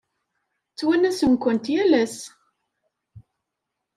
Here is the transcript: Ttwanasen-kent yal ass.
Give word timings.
Ttwanasen-kent 0.71 1.65
yal 1.73 1.91
ass. 2.03 2.17